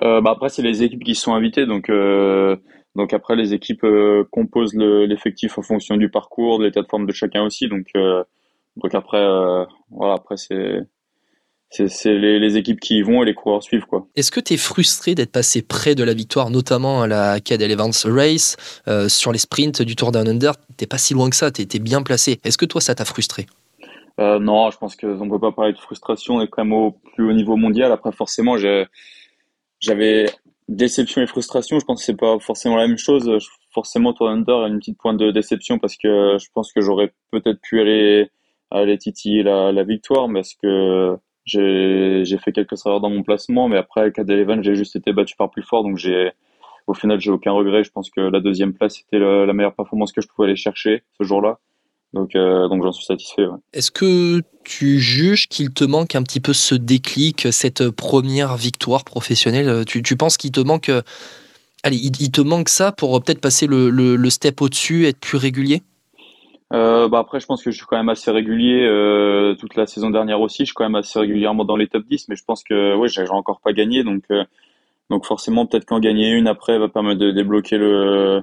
bah 0.00 0.22
après, 0.26 0.50
c'est 0.50 0.62
les 0.62 0.82
équipes 0.82 1.04
qui 1.04 1.14
sont 1.14 1.32
invitées, 1.32 1.66
donc 1.66 1.90
donc 2.98 3.12
après, 3.12 3.36
les 3.36 3.54
équipes 3.54 3.84
euh, 3.84 4.24
composent 4.32 4.74
l'effectif 4.74 5.56
en 5.56 5.62
fonction 5.62 5.96
du 5.96 6.10
parcours, 6.10 6.58
de 6.58 6.64
l'état 6.64 6.82
de 6.82 6.88
forme 6.88 7.06
de 7.06 7.12
chacun 7.12 7.44
aussi. 7.44 7.68
Donc, 7.68 7.86
euh, 7.94 8.24
donc 8.76 8.92
après, 8.92 9.20
euh, 9.20 9.64
voilà, 9.90 10.14
après 10.14 10.36
c'est 10.36 10.80
c'est 11.70 12.14
les, 12.14 12.56
équipes 12.56 12.80
qui 12.80 12.96
y 12.96 13.02
vont 13.02 13.22
et 13.22 13.26
les 13.26 13.34
coureurs 13.34 13.62
suivent 13.62 13.84
quoi. 13.84 14.08
Est-ce 14.16 14.32
que 14.32 14.40
tu 14.40 14.54
es 14.54 14.56
frustré 14.56 15.14
d'être 15.14 15.30
passé 15.30 15.60
près 15.62 15.94
de 15.94 16.02
la 16.02 16.14
victoire, 16.14 16.50
notamment 16.50 17.02
à 17.02 17.06
la 17.06 17.40
Cadel 17.40 17.70
Evans 17.70 17.92
Race, 18.06 18.56
sur 19.08 19.32
les 19.32 19.38
sprints 19.38 19.82
du 19.82 19.94
Tour 19.94 20.10
Down 20.10 20.26
Under? 20.26 20.54
T'es 20.78 20.86
pas 20.86 20.96
si 20.96 21.12
loin 21.12 21.28
que 21.28 21.36
ça, 21.36 21.50
tu 21.50 21.60
étais 21.60 21.78
bien 21.78 22.02
placé. 22.02 22.40
Est-ce 22.42 22.56
que 22.56 22.64
toi 22.64 22.80
ça 22.80 22.94
t'a 22.94 23.04
frustré? 23.04 23.46
Non, 24.18 24.70
je 24.70 24.78
pense 24.78 24.96
qu'on 24.96 25.26
ne 25.26 25.30
peut 25.30 25.38
pas 25.38 25.52
parler 25.52 25.74
de 25.74 25.78
frustration, 25.78 26.36
on 26.36 26.40
est 26.40 26.48
quand 26.48 26.64
même 26.64 26.72
au 26.72 26.92
plus 27.14 27.28
haut 27.28 27.34
niveau 27.34 27.56
mondial. 27.56 27.92
Après 27.92 28.12
forcément, 28.12 28.56
j'avais 29.78 30.30
déception 30.68 31.22
et 31.22 31.26
frustration, 31.26 31.78
je 31.78 31.84
pense 31.84 32.00
que 32.00 32.04
c'est 32.04 32.16
pas 32.16 32.38
forcément 32.38 32.76
la 32.76 32.86
même 32.86 32.98
chose. 32.98 33.30
Forcément, 33.72 34.12
Tour 34.12 34.28
Under 34.28 34.60
a 34.64 34.68
une 34.68 34.78
petite 34.78 34.98
pointe 34.98 35.16
de 35.16 35.30
déception 35.30 35.78
parce 35.78 35.96
que 35.96 36.36
je 36.38 36.46
pense 36.52 36.72
que 36.72 36.80
j'aurais 36.80 37.12
peut-être 37.30 37.60
pu 37.60 37.80
aller 37.80 38.30
aller 38.70 38.98
titiller 38.98 39.42
la, 39.42 39.72
la 39.72 39.82
victoire, 39.82 40.28
mais 40.28 40.40
parce 40.40 40.54
que 40.54 41.16
j'ai 41.46 42.38
fait 42.38 42.52
quelques 42.52 42.84
erreurs 42.84 43.00
dans 43.00 43.10
mon 43.10 43.22
placement, 43.22 43.68
mais 43.68 43.78
après 43.78 44.02
à 44.02 44.20
Eleven, 44.20 44.62
j'ai 44.62 44.74
juste 44.74 44.96
été 44.96 45.12
battu 45.12 45.36
par 45.36 45.50
plus 45.50 45.62
fort, 45.62 45.82
donc 45.82 45.96
j'ai 45.96 46.32
au 46.86 46.94
final 46.94 47.20
j'ai 47.20 47.30
aucun 47.30 47.52
regret. 47.52 47.84
Je 47.84 47.90
pense 47.90 48.10
que 48.10 48.20
la 48.20 48.40
deuxième 48.40 48.74
place 48.74 49.00
était 49.00 49.18
la 49.18 49.52
meilleure 49.52 49.74
performance 49.74 50.12
que 50.12 50.20
je 50.20 50.28
pouvais 50.28 50.48
aller 50.48 50.56
chercher 50.56 51.02
ce 51.18 51.24
jour-là. 51.24 51.58
Donc, 52.14 52.34
euh, 52.34 52.68
donc 52.68 52.82
j'en 52.82 52.92
suis 52.92 53.04
satisfait. 53.04 53.46
Est-ce 53.72 53.90
que 53.90 54.42
tu 54.64 54.98
juges 54.98 55.48
qu'il 55.48 55.72
te 55.72 55.84
manque 55.84 56.14
un 56.14 56.22
petit 56.22 56.40
peu 56.40 56.52
ce 56.52 56.74
déclic, 56.74 57.48
cette 57.52 57.90
première 57.90 58.56
victoire 58.56 59.04
professionnelle? 59.04 59.84
Tu, 59.86 60.02
tu 60.02 60.16
penses 60.16 60.36
qu'il 60.36 60.52
te 60.52 60.60
manque, 60.60 60.90
allez, 61.82 61.96
il, 61.96 62.30
te 62.30 62.40
manque 62.40 62.68
ça 62.68 62.92
pour 62.92 63.22
peut-être 63.22 63.40
passer 63.40 63.66
le, 63.66 63.90
le, 63.90 64.30
step 64.30 64.62
au-dessus, 64.62 65.06
être 65.06 65.20
plus 65.20 65.36
régulier? 65.36 65.82
Euh, 66.72 67.08
bah 67.08 67.20
après, 67.20 67.40
je 67.40 67.46
pense 67.46 67.62
que 67.62 67.70
je 67.70 67.76
suis 67.76 67.86
quand 67.86 67.96
même 67.96 68.10
assez 68.10 68.30
régulier 68.30 68.84
euh, 68.84 69.54
toute 69.54 69.74
la 69.74 69.86
saison 69.86 70.10
dernière 70.10 70.40
aussi. 70.40 70.62
Je 70.62 70.66
suis 70.66 70.74
quand 70.74 70.84
même 70.84 70.96
assez 70.96 71.18
régulièrement 71.18 71.64
dans 71.64 71.76
les 71.76 71.88
top 71.88 72.04
10, 72.06 72.28
mais 72.28 72.36
je 72.36 72.44
pense 72.44 72.62
que 72.62 72.94
ouais, 72.94 73.08
j'ai 73.08 73.26
encore 73.30 73.60
pas 73.60 73.72
gagné, 73.72 74.04
donc 74.04 74.24
euh, 74.30 74.44
donc 75.08 75.24
forcément 75.24 75.64
peut-être 75.66 75.86
qu'en 75.86 76.00
gagner 76.00 76.30
une 76.30 76.46
après 76.46 76.78
va 76.78 76.88
permettre 76.88 77.20
de 77.20 77.30
débloquer 77.30 77.78
le 77.78 78.42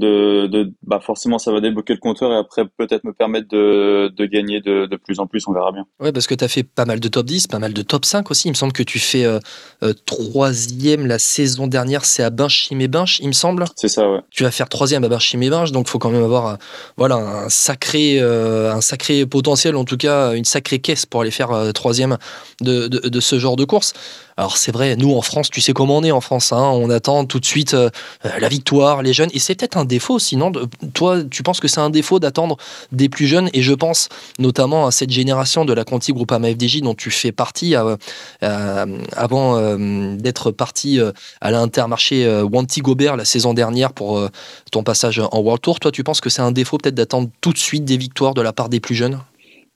de, 0.00 0.48
de 0.48 0.72
bah 0.82 0.98
forcément 1.00 1.38
ça 1.38 1.52
va 1.52 1.60
débloquer 1.60 1.92
le 1.92 2.00
compteur 2.00 2.32
et 2.32 2.36
après 2.36 2.64
peut-être 2.76 3.04
me 3.04 3.12
permettre 3.12 3.48
de, 3.48 4.08
de 4.08 4.26
gagner 4.26 4.60
de, 4.60 4.86
de, 4.86 4.96
plus 4.96 5.20
en 5.20 5.26
plus, 5.26 5.46
on 5.46 5.52
verra 5.52 5.70
bien. 5.70 5.86
Ouais, 6.00 6.10
parce 6.10 6.26
que 6.26 6.34
tu 6.34 6.42
as 6.42 6.48
fait 6.48 6.64
pas 6.64 6.84
mal 6.84 6.98
de 6.98 7.08
top 7.08 7.26
10, 7.26 7.46
pas 7.46 7.60
mal 7.60 7.72
de 7.72 7.82
top 7.82 8.04
5 8.04 8.30
aussi. 8.30 8.48
Il 8.48 8.52
me 8.52 8.56
semble 8.56 8.72
que 8.72 8.82
tu 8.82 8.98
fais 8.98 9.24
euh, 9.24 9.38
euh, 9.84 9.92
troisième 10.06 11.06
la 11.06 11.20
saison 11.20 11.68
dernière, 11.68 12.04
c'est 12.04 12.24
à 12.24 12.30
Binchim 12.30 12.80
et 12.80 12.88
Binch, 12.88 13.20
il 13.20 13.28
me 13.28 13.32
semble. 13.32 13.66
C'est 13.76 13.88
ça, 13.88 14.10
ouais. 14.10 14.20
Tu 14.30 14.42
vas 14.42 14.50
faire 14.50 14.68
troisième 14.68 15.04
à 15.04 15.08
Binchim 15.08 15.40
et 15.42 15.50
Binch, 15.50 15.70
donc 15.70 15.88
faut 15.88 16.00
quand 16.00 16.10
même 16.10 16.24
avoir 16.24 16.58
voilà, 16.96 17.16
un, 17.16 17.48
sacré, 17.48 18.18
euh, 18.20 18.74
un 18.74 18.80
sacré 18.80 19.24
potentiel, 19.26 19.76
en 19.76 19.84
tout 19.84 19.96
cas 19.96 20.34
une 20.34 20.44
sacrée 20.44 20.80
caisse 20.80 21.06
pour 21.06 21.20
aller 21.20 21.30
faire 21.30 21.72
troisième 21.72 22.18
de, 22.60 22.88
de, 22.88 23.08
de, 23.08 23.20
ce 23.20 23.38
genre 23.38 23.56
de 23.56 23.64
course. 23.64 23.92
Alors 24.36 24.56
c'est 24.56 24.72
vrai, 24.72 24.96
nous 24.96 25.14
en 25.14 25.22
France, 25.22 25.50
tu 25.50 25.60
sais 25.60 25.72
comment 25.72 25.98
on 25.98 26.02
est 26.02 26.10
en 26.10 26.20
France, 26.20 26.52
hein, 26.52 26.70
on 26.72 26.90
attend 26.90 27.24
tout 27.24 27.38
de 27.38 27.44
suite 27.44 27.76
la 28.24 28.48
victoire, 28.48 29.02
les 29.02 29.12
jeunes, 29.12 29.30
et 29.32 29.38
c'est 29.38 29.54
peut-être 29.54 29.76
un 29.76 29.83
défaut 29.84 30.18
sinon 30.18 30.52
Toi, 30.94 31.24
tu 31.24 31.42
penses 31.42 31.60
que 31.60 31.68
c'est 31.68 31.80
un 31.80 31.90
défaut 31.90 32.18
d'attendre 32.18 32.56
des 32.92 33.08
plus 33.08 33.26
jeunes 33.26 33.50
Et 33.52 33.62
je 33.62 33.72
pense 33.72 34.08
notamment 34.38 34.86
à 34.86 34.90
cette 34.90 35.10
génération 35.10 35.64
de 35.64 35.72
la 35.72 35.84
Conti 35.84 36.12
Groupama 36.12 36.48
FDJ 36.50 36.82
dont 36.82 36.94
tu 36.94 37.10
fais 37.10 37.32
partie 37.32 37.76
euh, 37.76 37.96
euh, 38.42 38.86
avant 39.16 39.56
euh, 39.56 40.16
d'être 40.16 40.50
parti 40.50 41.00
à 41.40 41.50
l'Intermarché 41.50 42.42
Wanty 42.42 42.80
Gobert 42.80 43.16
la 43.16 43.24
saison 43.24 43.54
dernière 43.54 43.92
pour 43.92 44.28
ton 44.70 44.82
passage 44.82 45.20
en 45.20 45.38
World 45.40 45.60
Tour. 45.60 45.80
Toi, 45.80 45.90
tu 45.90 46.04
penses 46.04 46.20
que 46.20 46.30
c'est 46.30 46.42
un 46.42 46.52
défaut 46.52 46.78
peut-être 46.78 46.94
d'attendre 46.94 47.28
tout 47.40 47.52
de 47.52 47.58
suite 47.58 47.84
des 47.84 47.96
victoires 47.96 48.34
de 48.34 48.42
la 48.42 48.52
part 48.52 48.68
des 48.68 48.80
plus 48.80 48.94
jeunes? 48.94 49.18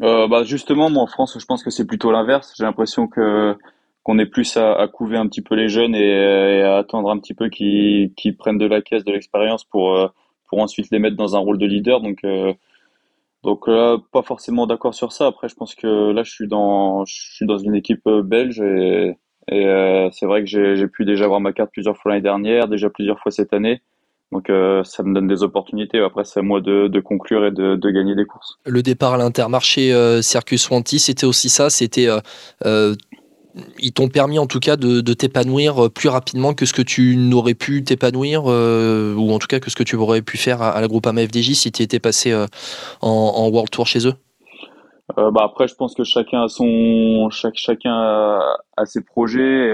Bah 0.01 0.45
justement, 0.45 0.91
moi 0.91 1.03
en 1.03 1.07
France, 1.07 1.37
je 1.41 1.45
pense 1.45 1.63
que 1.63 1.71
c'est 1.71 1.85
plutôt 1.85 2.13
l'inverse. 2.13 2.55
J'ai 2.57 2.65
l'impression 2.65 3.09
que 3.09 3.57
qu'on 4.09 4.19
est 4.19 4.25
plus 4.25 4.57
à, 4.57 4.89
couver 4.91 5.19
un 5.19 5.27
petit 5.27 5.43
peu 5.43 5.55
les 5.55 5.69
jeunes 5.69 5.95
et, 5.95 6.63
à 6.63 6.79
attendre 6.79 7.11
un 7.11 7.19
petit 7.19 7.35
peu 7.35 7.51
qu'ils 7.51 8.37
prennent 8.39 8.57
de 8.57 8.65
la 8.65 8.81
caisse, 8.81 9.05
de 9.05 9.13
l'expérience 9.13 9.65
pour 9.65 9.95
euh, 9.95 10.09
pour 10.49 10.61
ensuite 10.61 10.91
les 10.91 10.99
mettre 10.99 11.17
dans 11.17 11.37
un 11.37 11.39
rôle 11.41 11.59
de 11.59 11.67
leader. 11.67 12.01
Donc 12.01 12.21
euh, 12.25 12.55
donc 13.45 13.69
là, 13.69 13.99
pas 14.11 14.23
forcément 14.23 14.67
d'accord 14.67 14.95
sur 14.95 15.13
ça. 15.13 15.27
Après, 15.27 15.51
je 15.51 15.55
pense 15.55 15.75
que 15.75 16.11
là, 16.11 16.23
je 16.23 16.31
suis 16.31 16.49
dans 16.49 17.05
je 17.05 17.15
suis 17.35 17.45
dans 17.45 17.59
une 17.59 17.75
équipe 17.75 18.07
euh, 18.07 18.23
belge 18.23 18.63
et, 18.63 19.15
c'est 19.51 20.27
vrai 20.27 20.43
que 20.43 20.47
j'ai 20.47 20.87
pu 20.89 21.05
déjà 21.05 21.25
avoir 21.25 21.41
ma 21.41 21.53
carte 21.53 21.71
plusieurs 21.73 21.97
fois 21.97 22.13
l'année 22.13 22.23
dernière, 22.23 22.67
déjà 22.67 22.89
plusieurs 22.89 23.19
fois 23.19 23.31
cette 23.31 23.53
année. 23.53 23.83
Donc 24.33 24.49
ça 24.85 25.03
me 25.03 25.15
donne 25.15 25.27
des 25.27 25.43
opportunités. 25.43 26.01
Après, 26.01 26.25
c'est 26.25 26.41
à 26.41 26.43
moi 26.43 26.61
de, 26.61 27.01
conclure 27.01 27.47
et 27.47 27.51
de, 27.51 27.75
de, 27.75 27.91
gagner 27.91 28.15
des 28.15 28.27
courses. 28.27 28.59
Le 28.67 28.83
départ 28.83 29.15
à 29.15 29.17
l'Intermarché 29.17 30.21
Circus 30.21 30.69
Wanty, 30.69 30.99
c'était 30.99 31.25
aussi 31.25 31.49
ça? 31.49 31.71
C'était 31.71 32.09
ils 33.79 33.93
t'ont 33.93 34.09
permis 34.09 34.39
en 34.39 34.47
tout 34.47 34.61
cas 34.61 34.77
de, 34.77 35.01
t'épanouir 35.13 35.87
euh, 35.87 35.89
plus 35.89 36.09
rapidement 36.09 36.55
que 36.55 36.67
ce 36.67 36.73
que 36.73 36.83
tu 36.83 37.17
n'aurais 37.17 37.55
pu 37.55 37.83
t'épanouir, 37.85 38.45
euh, 38.47 39.15
ou 39.15 39.33
en 39.33 39.39
tout 39.39 39.47
cas 39.47 39.61
que 39.61 39.71
ce 39.71 39.77
que 39.77 39.83
tu 39.83 39.97
aurais 39.97 40.23
pu 40.23 40.37
faire 40.37 40.63
à, 40.63 40.81
la 40.81 40.89
Groupama 40.89 41.23
FDJ 41.23 41.53
si 41.53 41.73
tu 41.73 41.83
étais 41.83 41.99
passé 41.99 42.33
euh, 42.33 42.47
en, 43.01 43.49
World 43.49 43.71
Tour 43.71 43.87
chez 43.87 44.07
eux? 44.07 44.15
Bah 45.17 45.43
Après, 45.43 45.67
je 45.67 45.75
pense 45.75 45.95
que 45.95 46.05
chacun 46.05 46.45
a, 46.45 46.49
son, 46.49 47.29
chacun 47.31 47.95
a, 48.77 48.85
ses 48.85 49.03
projets. 49.03 49.73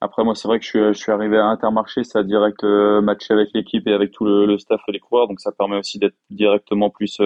après, 0.00 0.22
moi, 0.22 0.34
c'est 0.34 0.46
vrai 0.46 0.60
que 0.60 0.64
je 0.64 0.92
suis, 0.92 1.12
arrivé 1.12 1.38
à 1.38 1.46
Intermarché, 1.46 2.04
ça 2.04 2.20
a 2.20 2.22
direct 2.22 2.62
matché 2.62 3.34
avec 3.34 3.48
l'équipe 3.52 3.86
et 3.88 3.92
avec 3.92 4.12
tout 4.12 4.24
le, 4.24 4.56
staff 4.58 4.80
et 4.88 4.92
les 4.92 5.00
coureurs, 5.00 5.26
donc 5.26 5.40
ça 5.40 5.50
permet 5.50 5.76
aussi 5.76 5.98
d'être 5.98 6.14
directement 6.30 6.88
plus 6.90 7.20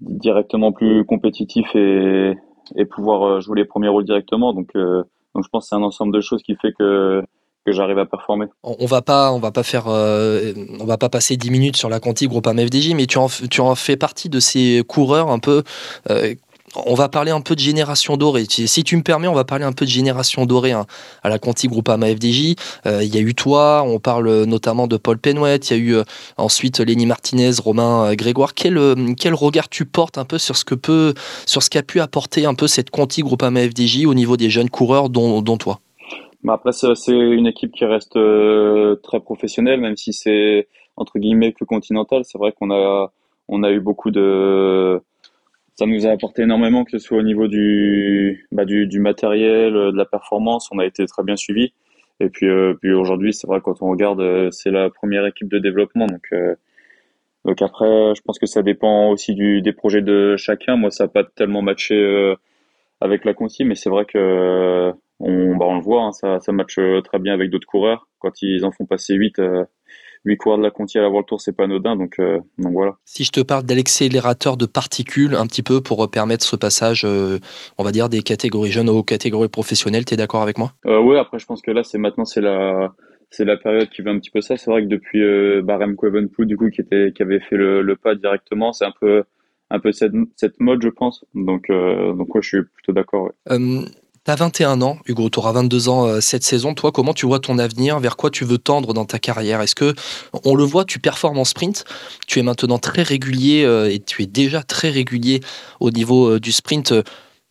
directement 0.00 0.72
plus 0.72 1.04
compétitif 1.04 1.74
et, 1.74 2.34
et 2.74 2.84
pouvoir 2.84 3.22
euh, 3.22 3.40
jouer 3.40 3.58
les 3.58 3.64
premiers 3.64 3.88
rôles 3.88 4.04
directement. 4.04 4.52
Donc, 4.52 4.70
euh, 4.76 5.02
donc 5.34 5.44
je 5.44 5.48
pense 5.50 5.64
que 5.64 5.68
c'est 5.68 5.76
un 5.76 5.82
ensemble 5.82 6.14
de 6.14 6.20
choses 6.20 6.42
qui 6.42 6.56
fait 6.56 6.72
que 6.72 7.22
que 7.64 7.72
j'arrive 7.72 7.98
à 7.98 8.06
performer. 8.06 8.46
On 8.62 8.86
va 8.86 9.02
pas, 9.02 9.32
on 9.32 9.40
va 9.40 9.50
pas 9.50 9.64
faire, 9.64 9.88
euh, 9.88 10.52
on 10.78 10.84
va 10.84 10.98
pas 10.98 11.08
passer 11.08 11.36
10 11.36 11.50
minutes 11.50 11.76
sur 11.76 11.88
la 11.88 11.98
Conti 11.98 12.28
Groupe 12.28 12.46
FDJ, 12.46 12.94
mais 12.94 13.06
tu 13.06 13.18
en, 13.18 13.26
tu 13.26 13.60
en 13.60 13.74
fais 13.74 13.96
partie 13.96 14.28
de 14.28 14.38
ces 14.38 14.84
coureurs 14.86 15.30
un 15.30 15.40
peu 15.40 15.64
on 16.84 16.94
va 16.94 17.08
parler 17.08 17.30
un 17.30 17.40
peu 17.40 17.54
de 17.54 17.60
génération 17.60 18.16
dorée. 18.16 18.44
Si 18.48 18.84
tu 18.84 18.96
me 18.96 19.02
permets, 19.02 19.28
on 19.28 19.34
va 19.34 19.44
parler 19.44 19.64
un 19.64 19.72
peu 19.72 19.84
de 19.84 19.90
génération 19.90 20.44
dorée 20.46 20.72
hein, 20.72 20.86
à 21.22 21.28
la 21.28 21.38
Conti 21.38 21.68
Groupama 21.68 22.08
FDJ. 22.08 22.54
Euh, 22.86 23.02
il 23.02 23.14
y 23.14 23.18
a 23.18 23.20
eu 23.20 23.34
toi, 23.34 23.84
on 23.86 23.98
parle 23.98 24.44
notamment 24.44 24.86
de 24.86 24.96
Paul 24.96 25.18
Penouet, 25.18 25.56
il 25.56 25.70
y 25.70 25.74
a 25.74 25.76
eu 25.76 25.94
euh, 25.94 26.04
ensuite 26.36 26.80
Lenny 26.80 27.06
Martinez, 27.06 27.52
Romain 27.62 28.10
euh, 28.10 28.14
Grégoire. 28.14 28.54
Quel, 28.54 28.76
regard 28.78 29.68
tu 29.68 29.84
portes 29.84 30.18
un 30.18 30.24
peu 30.24 30.38
sur 30.38 30.56
ce 30.56 30.64
qu'a 30.64 31.82
pu 31.82 32.00
apporter 32.00 32.46
un 32.46 32.54
peu 32.54 32.66
cette 32.66 32.90
Conti 32.90 33.22
Groupama 33.22 33.60
FDJ 33.60 34.06
au 34.06 34.14
niveau 34.14 34.36
des 34.36 34.50
jeunes 34.50 34.70
coureurs 34.70 35.08
dont, 35.08 35.42
toi? 35.56 35.80
Bah 36.42 36.54
Après, 36.54 36.72
c'est 36.72 37.12
une 37.12 37.46
équipe 37.46 37.72
qui 37.72 37.84
reste 37.84 38.18
très 39.02 39.20
professionnelle, 39.20 39.80
même 39.80 39.96
si 39.96 40.12
c'est 40.12 40.68
entre 40.96 41.18
guillemets 41.18 41.52
que 41.52 41.64
continental. 41.64 42.22
C'est 42.24 42.38
vrai 42.38 42.52
qu'on 42.52 42.70
a, 42.70 43.12
a 43.50 43.70
eu 43.70 43.80
beaucoup 43.80 44.10
de 44.10 45.00
ça 45.76 45.86
nous 45.86 46.06
a 46.06 46.10
apporté 46.10 46.42
énormément, 46.42 46.84
que 46.84 46.90
ce 46.92 46.98
soit 46.98 47.18
au 47.18 47.22
niveau 47.22 47.48
du, 47.48 48.46
bah, 48.50 48.64
du, 48.64 48.86
du, 48.86 48.98
matériel, 48.98 49.76
euh, 49.76 49.92
de 49.92 49.96
la 49.96 50.06
performance, 50.06 50.68
on 50.72 50.78
a 50.78 50.86
été 50.86 51.04
très 51.06 51.22
bien 51.22 51.36
suivi. 51.36 51.72
Et 52.20 52.30
puis, 52.30 52.48
euh, 52.48 52.74
puis 52.80 52.92
aujourd'hui, 52.92 53.34
c'est 53.34 53.46
vrai 53.46 53.60
quand 53.62 53.82
on 53.82 53.90
regarde, 53.90 54.20
euh, 54.20 54.50
c'est 54.50 54.70
la 54.70 54.88
première 54.90 55.26
équipe 55.26 55.48
de 55.48 55.58
développement, 55.58 56.06
donc 56.06 56.34
donc 57.44 57.62
après, 57.62 58.12
je 58.16 58.22
pense 58.22 58.40
que 58.40 58.46
ça 58.46 58.62
dépend 58.62 59.10
aussi 59.10 59.34
du, 59.34 59.62
des 59.62 59.72
projets 59.72 60.02
de 60.02 60.36
chacun. 60.36 60.76
Moi, 60.76 60.90
ça 60.90 61.04
n'a 61.04 61.08
pas 61.08 61.22
tellement 61.22 61.62
matché 61.62 62.34
avec 63.00 63.24
la 63.24 63.34
Conti, 63.34 63.64
mais 63.64 63.76
c'est 63.76 63.90
vrai 63.90 64.04
que 64.04 64.92
on, 65.20 65.56
bah, 65.56 65.66
on 65.68 65.76
le 65.76 65.80
voit, 65.80 66.02
hein, 66.02 66.12
ça, 66.12 66.40
ça 66.40 66.52
matche 66.52 66.80
très 67.04 67.18
bien 67.20 67.34
avec 67.34 67.50
d'autres 67.50 67.66
coureurs. 67.66 68.08
Quand 68.18 68.42
ils 68.42 68.64
en 68.64 68.72
font 68.72 68.84
passer 68.84 69.14
8, 69.14 69.40
8 70.24 70.36
coureurs 70.36 70.58
de 70.58 70.62
la 70.62 70.70
Conti 70.70 70.98
à 70.98 71.02
la 71.02 71.08
World 71.08 71.26
Tour, 71.28 71.40
c'est 71.40 71.56
pas 71.56 71.64
anodin, 71.64 71.96
donc, 71.96 72.18
euh, 72.18 72.38
donc 72.58 72.72
voilà. 72.72 72.96
Si 73.04 73.24
je 73.24 73.30
te 73.32 73.40
parle 73.40 73.64
d'accélérateur 73.64 74.56
de 74.56 74.66
particules 74.66 75.34
un 75.34 75.46
petit 75.46 75.62
peu 75.62 75.80
pour 75.80 76.10
permettre 76.10 76.44
ce 76.44 76.56
passage, 76.56 77.04
euh, 77.04 77.38
on 77.78 77.84
va 77.84 77.92
dire, 77.92 78.08
des 78.08 78.22
catégories 78.22 78.70
jeunes 78.70 78.88
aux 78.88 79.02
catégories 79.02 79.48
professionnelles, 79.48 80.04
tu 80.04 80.14
es 80.14 80.16
d'accord 80.16 80.42
avec 80.42 80.58
moi? 80.58 80.72
Euh, 80.86 81.00
Oui, 81.00 81.16
après 81.16 81.38
je 81.38 81.46
pense 81.46 81.62
que 81.62 81.70
là, 81.70 81.82
c'est 81.84 81.98
maintenant, 81.98 82.24
c'est 82.24 82.40
la, 82.40 82.94
c'est 83.30 83.44
la 83.44 83.56
période 83.56 83.88
qui 83.90 84.02
veut 84.02 84.10
un 84.10 84.18
petit 84.18 84.30
peu 84.30 84.40
ça. 84.40 84.56
C'est 84.56 84.70
vrai 84.70 84.82
que 84.82 84.88
depuis 84.88 85.22
euh, 85.22 85.62
Remco 85.66 86.06
Evenepoel, 86.06 86.46
du 86.46 86.56
coup, 86.56 86.70
qui 86.70 86.80
était, 86.80 87.12
qui 87.14 87.22
avait 87.22 87.40
fait 87.40 87.56
le, 87.56 87.82
le 87.82 87.96
pas 87.96 88.14
directement, 88.14 88.72
c'est 88.72 88.84
un 88.84 88.92
peu, 89.00 89.24
un 89.70 89.78
peu 89.78 89.92
cette, 89.92 90.12
cette 90.36 90.60
mode, 90.60 90.82
je 90.82 90.88
pense. 90.88 91.24
Donc, 91.34 91.70
euh, 91.70 92.12
donc 92.14 92.34
ouais, 92.34 92.42
je 92.42 92.48
suis 92.48 92.62
plutôt 92.62 92.92
d'accord. 92.92 93.30
Ouais. 93.48 93.58
Euh, 94.28 94.32
T'as 94.36 94.36
21 94.36 94.82
ans, 94.82 94.98
Hugo, 95.06 95.30
tu 95.30 95.38
auras 95.38 95.52
22 95.52 95.88
ans 95.88 96.06
euh, 96.06 96.20
cette 96.20 96.42
saison. 96.42 96.74
Toi, 96.74 96.92
comment 96.92 97.14
tu 97.14 97.26
vois 97.26 97.38
ton 97.38 97.58
avenir? 97.58 98.00
Vers 98.00 98.16
quoi 98.16 98.30
tu 98.30 98.44
veux 98.44 98.58
tendre 98.58 98.92
dans 98.92 99.04
ta 99.04 99.18
carrière? 99.18 99.60
Est-ce 99.60 99.74
que, 99.74 99.94
on 100.44 100.54
le 100.54 100.64
voit, 100.64 100.84
tu 100.84 100.98
performes 100.98 101.38
en 101.38 101.44
sprint? 101.44 101.84
Tu 102.26 102.40
es 102.40 102.42
maintenant 102.42 102.78
très 102.78 103.02
régulier 103.02 103.64
euh, 103.64 103.90
et 103.90 104.00
tu 104.00 104.22
es 104.22 104.26
déjà 104.26 104.62
très 104.62 104.90
régulier 104.90 105.40
au 105.80 105.90
niveau 105.90 106.28
euh, 106.28 106.40
du 106.40 106.52
sprint 106.52 106.92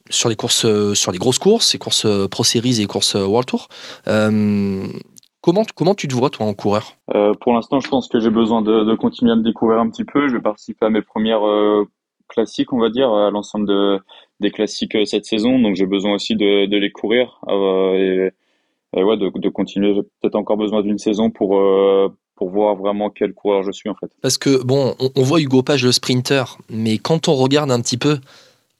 sur 0.09 0.29
les 0.29 0.35
courses, 0.35 0.67
sur 0.93 1.11
les 1.11 1.17
grosses 1.17 1.39
courses, 1.39 1.73
les 1.73 1.79
courses 1.79 2.05
Pro 2.29 2.43
Series 2.43 2.75
et 2.75 2.81
les 2.81 2.85
courses 2.85 3.15
World 3.15 3.47
Tour. 3.47 3.69
Comment, 4.05 5.63
comment 5.75 5.95
tu 5.95 6.07
te 6.07 6.13
vois, 6.13 6.29
toi, 6.29 6.45
en 6.45 6.53
coureur? 6.53 6.93
Pour 7.41 7.53
l'instant, 7.53 7.79
je 7.79 7.89
pense 7.89 8.07
que 8.07 8.19
j'ai 8.19 8.29
besoin 8.29 8.61
de, 8.61 8.95
continuer 8.95 9.31
à 9.31 9.35
me 9.35 9.41
découvrir 9.41 9.79
un 9.79 9.89
petit 9.89 10.03
peu. 10.03 10.27
Je 10.27 10.35
vais 10.35 10.41
participer 10.41 10.85
à 10.85 10.89
mes 10.91 11.01
premières 11.01 11.41
classiques, 12.27 12.71
on 12.71 12.79
va 12.79 12.89
dire, 12.89 13.11
à 13.11 13.31
l'ensemble 13.31 13.67
de, 13.67 13.99
des 14.39 14.51
classiques 14.51 14.95
euh, 14.95 15.05
cette 15.05 15.25
saison. 15.25 15.59
Donc, 15.59 15.75
j'ai 15.75 15.85
besoin 15.85 16.15
aussi 16.15 16.35
de, 16.35 16.65
les 16.65 16.91
courir 16.91 17.39
euh, 17.47 18.29
et, 18.95 19.03
ouais, 19.03 19.17
de, 19.17 19.31
de 19.33 19.49
continuer. 19.49 19.93
J'ai 19.93 20.01
peut-être 20.21 20.35
encore 20.35 20.57
besoin 20.57 20.81
d'une 20.81 20.97
saison 20.97 21.29
pour, 21.29 21.57
euh, 21.59 22.09
pour 22.35 22.49
voir 22.49 22.75
vraiment 22.75 23.09
quel 23.09 23.33
coureur 23.33 23.63
je 23.63 23.71
suis, 23.71 23.89
en 23.89 23.95
fait. 23.95 24.11
Parce 24.21 24.37
que, 24.37 24.63
bon, 24.63 24.95
on, 24.99 25.09
on 25.15 25.23
voit 25.23 25.39
Hugo 25.39 25.63
Page, 25.63 25.85
le 25.85 25.91
sprinter, 25.91 26.57
mais 26.69 26.97
quand 26.97 27.27
on 27.27 27.35
regarde 27.35 27.71
un 27.71 27.81
petit 27.81 27.97
peu 27.97 28.19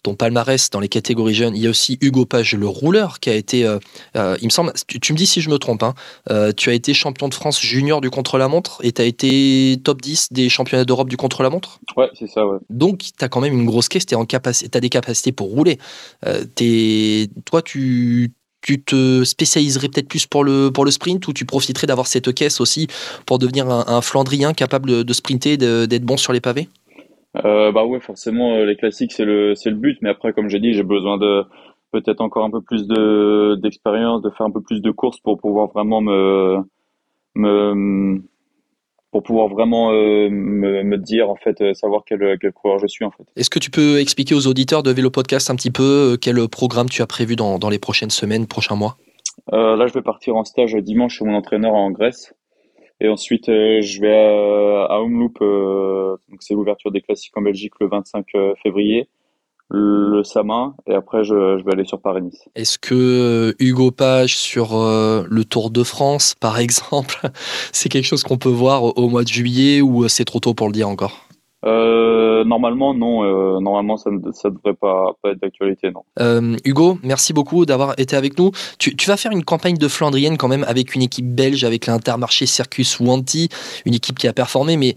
ton 0.06 0.14
palmarès 0.14 0.70
dans 0.70 0.80
les 0.80 0.88
catégories 0.88 1.34
jeunes, 1.34 1.56
il 1.56 1.64
y 1.64 1.68
a 1.68 1.70
aussi 1.72 1.98
Hugo 2.00 2.26
Page, 2.26 2.54
le 2.54 2.68
rouleur, 2.68 3.20
qui 3.20 3.32
a 3.32 3.34
été, 3.34 3.66
euh, 3.66 3.80
euh, 4.16 4.38
il 4.40 4.46
me 4.46 4.50
semble, 4.52 4.72
tu, 4.88 5.00
tu 5.00 5.14
me 5.14 5.18
dis 5.18 5.26
si 5.26 5.42
je 5.42 5.50
me 5.50 5.58
trompe, 5.58 5.82
hein, 5.82 5.96
euh, 6.30 6.52
tu 6.56 6.70
as 6.70 6.74
été 6.74 6.94
champion 6.94 7.28
de 7.28 7.34
France 7.34 7.60
junior 7.60 8.02
du 8.02 8.12
contre-la-montre 8.12 8.82
et 8.84 8.92
tu 8.92 9.02
as 9.02 9.06
été 9.06 9.82
top 9.84 10.04
10 10.04 10.32
des 10.32 10.48
championnats 10.48 10.86
d'Europe 10.86 11.10
du 11.10 11.18
contre-la-montre. 11.18 11.80
Ouais, 11.98 12.10
c'est 12.14 12.28
ça, 12.28 12.46
ouais. 12.46 12.60
Donc, 12.70 13.00
tu 13.00 13.26
as 13.26 13.30
quand 13.30 13.42
même 13.42 13.54
une 13.54 13.66
grosse 13.66 13.90
caisse, 13.90 14.06
tu 14.06 14.16
as 14.16 14.80
des 14.80 14.90
capacités 14.90 15.32
pour 15.32 15.50
rouler. 15.50 15.80
T'es- 16.54 17.28
toi, 17.46 17.64
tu, 17.64 18.32
tu 18.62 18.84
te 18.84 19.24
spécialiserais 19.24 19.90
peut-être 19.90 20.08
plus 20.08 20.28
pour 20.28 20.44
le, 20.44 20.70
pour 20.72 20.86
le 20.86 20.92
sprint 20.92 21.28
ou 21.28 21.34
tu 21.34 21.46
profiterais 21.46 21.88
d'avoir 21.88 22.06
cette 22.06 22.32
caisse 22.32 22.62
aussi 22.62 22.86
pour 23.26 23.40
devenir 23.40 23.72
un, 23.72 23.86
un 23.88 24.02
Flandrien 24.02 24.54
capable 24.54 24.88
de, 24.88 25.02
de 25.02 25.14
sprinter, 25.14 25.58
d'être 25.58 26.04
bon 26.06 26.18
sur 26.18 26.32
les 26.32 26.42
pavés? 26.42 26.70
Euh, 27.44 27.72
bah 27.72 27.86
ouais, 27.86 28.00
forcément, 28.00 28.54
euh, 28.54 28.66
les 28.66 28.76
classiques, 28.76 29.12
c'est 29.12 29.26
le, 29.26 29.56
c'est 29.56 29.70
le 29.70 29.76
but. 29.76 29.98
Mais 30.02 30.10
après, 30.10 30.34
comme 30.34 30.50
j'ai 30.50 30.60
dit, 30.60 30.74
j'ai 30.74 30.84
besoin 30.84 31.18
de 31.18 31.44
peut-être 31.92 32.22
encore 32.22 32.46
un 32.46 32.52
peu 32.52 32.62
plus 32.62 32.88
de, 32.88 33.56
d'expérience, 33.62 34.22
de 34.22 34.30
faire 34.30 34.46
un 34.46 34.52
peu 34.52 34.62
plus 34.62 34.82
de 34.82 34.92
courses 34.92 35.20
pour 35.20 35.40
pouvoir 35.40 35.68
vraiment 35.68 36.02
me, 36.02 36.58
me, 37.36 38.22
pour 39.12 39.24
pouvoir 39.24 39.48
vraiment 39.48 39.92
euh, 39.92 40.30
me, 40.30 40.84
me 40.84 40.98
dire, 40.98 41.30
en 41.30 41.36
fait, 41.36 41.74
savoir 41.74 42.04
quel, 42.06 42.38
quel 42.40 42.52
coureur 42.52 42.80
je 42.80 42.88
suis, 42.88 43.06
en 43.06 43.12
fait. 43.12 43.24
Est-ce 43.36 43.50
que 43.50 43.60
tu 43.60 43.72
peux 43.72 44.00
expliquer 44.00 44.36
aux 44.36 44.48
auditeurs 44.48 44.84
de 44.84 44.92
Vélo 44.92 45.10
Podcast 45.10 45.50
un 45.50 45.56
petit 45.56 45.72
peu 45.72 46.18
quel 46.22 46.48
programme 46.48 46.90
tu 46.90 47.02
as 47.02 47.08
prévu 47.08 47.36
dans, 47.36 47.60
dans 47.60 47.70
les 47.70 47.80
prochaines 47.80 48.10
semaines, 48.10 48.48
prochains 48.48 48.76
mois? 48.76 48.98
Euh, 49.54 49.76
là, 49.76 49.88
je 49.88 49.94
vais 49.94 50.02
partir 50.02 50.36
en 50.36 50.44
stage 50.44 50.76
dimanche 50.76 51.18
chez 51.20 51.26
mon 51.26 51.36
entraîneur 51.36 51.74
en 51.74 51.92
Grèce. 51.92 52.34
Et 53.02 53.10
ensuite, 53.10 53.50
euh, 53.50 53.82
je 53.82 54.02
vais 54.02 54.16
à, 54.16 54.86
à 54.86 55.00
Omloop, 55.00 55.38
euh, 55.42 56.18
donc 56.30 56.42
c'est 56.42 56.54
l'ouverture 56.54 56.92
des 56.92 57.02
classiques 57.02 57.36
en 57.38 57.42
Belgique 57.42 57.74
le 57.80 57.88
25 57.88 58.26
février, 58.64 59.10
le 59.70 60.24
Samin, 60.24 60.76
et 60.88 60.94
après, 60.94 61.24
je, 61.24 61.58
je 61.58 61.64
vais 61.64 61.74
aller 61.74 61.86
sur 61.86 62.00
Paris-Nice. 62.00 62.48
Est-ce 62.56 62.78
que 62.78 62.94
euh, 62.94 63.54
Hugo 63.60 63.92
Page 63.92 64.38
sur 64.38 64.76
euh, 64.76 65.26
le 65.30 65.44
Tour 65.44 65.72
de 65.72 65.84
France, 65.84 66.36
par 66.40 66.60
exemple, 66.66 67.20
c'est 67.72 67.90
quelque 67.90 68.06
chose 68.06 68.24
qu'on 68.24 68.38
peut 68.38 68.50
voir 68.50 68.98
au, 68.98 69.10
mois 69.10 69.24
de 69.24 69.30
juillet 69.30 69.82
ou 69.82 70.04
euh, 70.04 70.08
c'est 70.08 70.26
trop 70.26 70.40
tôt 70.40 70.54
pour 70.54 70.68
le 70.68 70.74
dire 70.74 70.90
encore? 70.90 71.25
Euh, 71.66 72.44
normalement, 72.44 72.94
non. 72.94 73.24
Euh, 73.24 73.60
normalement, 73.60 73.98
ça 73.98 74.12
ne 74.12 74.20
devrait 74.20 74.74
pas, 74.80 75.16
être 75.26 75.40
d'actualité, 75.40 75.92
non. 75.92 76.04
Euh, 76.20 76.56
Hugo, 76.64 77.00
merci 77.04 77.34
beaucoup 77.34 77.66
d'avoir 77.66 77.94
été 77.98 78.16
avec 78.16 78.38
nous. 78.38 78.52
Tu, 78.78 78.96
vas 79.08 79.18
faire 79.18 79.32
une 79.32 79.44
campagne 79.44 79.78
de 79.78 79.88
Flandrienne 79.88 80.38
quand 80.38 80.48
même 80.48 80.66
avec 80.68 80.96
une 80.96 81.02
équipe 81.02 81.34
belge, 81.34 81.64
avec 81.64 81.88
l'Intermarché 81.88 82.46
Circus 82.46 83.00
Wanty, 83.00 83.50
une 83.86 83.94
équipe 83.94 84.18
qui 84.18 84.28
a 84.28 84.34
performé, 84.34 84.78
mais 84.78 84.96